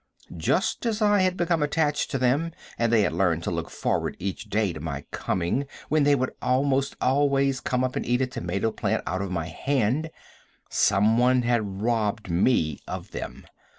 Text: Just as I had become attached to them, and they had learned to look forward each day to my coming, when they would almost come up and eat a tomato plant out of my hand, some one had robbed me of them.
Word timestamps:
Just 0.35 0.87
as 0.87 0.99
I 0.99 1.19
had 1.21 1.37
become 1.37 1.61
attached 1.61 2.09
to 2.09 2.17
them, 2.17 2.53
and 2.79 2.91
they 2.91 3.03
had 3.03 3.13
learned 3.13 3.43
to 3.43 3.51
look 3.51 3.69
forward 3.69 4.15
each 4.17 4.45
day 4.49 4.73
to 4.73 4.79
my 4.79 5.05
coming, 5.11 5.67
when 5.89 6.05
they 6.05 6.15
would 6.15 6.31
almost 6.41 6.97
come 6.97 7.83
up 7.83 7.95
and 7.95 8.03
eat 8.03 8.21
a 8.21 8.25
tomato 8.25 8.71
plant 8.71 9.03
out 9.05 9.21
of 9.21 9.29
my 9.29 9.45
hand, 9.45 10.09
some 10.71 11.19
one 11.19 11.43
had 11.43 11.83
robbed 11.83 12.31
me 12.31 12.79
of 12.87 13.11
them. 13.11 13.45